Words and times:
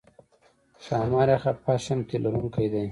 ښامار 0.83 1.27
یا 1.33 1.37
خفاش 1.43 1.83
هم 1.91 1.99
تی 2.07 2.15
لرونکی 2.23 2.67
دی 2.71 2.79